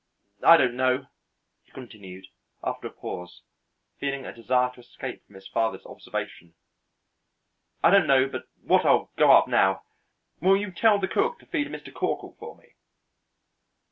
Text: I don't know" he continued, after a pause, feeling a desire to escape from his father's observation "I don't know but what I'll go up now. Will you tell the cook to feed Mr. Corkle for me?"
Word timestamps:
I 0.41 0.57
don't 0.57 0.73
know" 0.75 1.05
he 1.61 1.71
continued, 1.73 2.25
after 2.63 2.87
a 2.87 2.91
pause, 2.91 3.43
feeling 3.99 4.25
a 4.25 4.33
desire 4.33 4.71
to 4.73 4.79
escape 4.79 5.23
from 5.23 5.35
his 5.35 5.47
father's 5.47 5.85
observation 5.85 6.55
"I 7.83 7.91
don't 7.91 8.07
know 8.07 8.27
but 8.27 8.45
what 8.63 8.83
I'll 8.83 9.11
go 9.15 9.29
up 9.31 9.47
now. 9.47 9.83
Will 10.39 10.57
you 10.57 10.71
tell 10.71 10.97
the 10.97 11.07
cook 11.07 11.37
to 11.41 11.45
feed 11.45 11.67
Mr. 11.67 11.93
Corkle 11.93 12.35
for 12.39 12.57
me?" 12.57 12.73